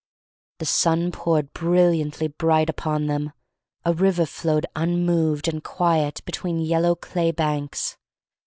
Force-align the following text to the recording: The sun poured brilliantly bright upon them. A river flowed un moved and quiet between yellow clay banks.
The 0.57 0.65
sun 0.65 1.11
poured 1.11 1.53
brilliantly 1.53 2.27
bright 2.29 2.71
upon 2.71 3.05
them. 3.05 3.33
A 3.85 3.93
river 3.93 4.25
flowed 4.25 4.65
un 4.75 5.05
moved 5.05 5.47
and 5.47 5.63
quiet 5.63 6.23
between 6.25 6.59
yellow 6.59 6.95
clay 6.95 7.29
banks. 7.29 7.97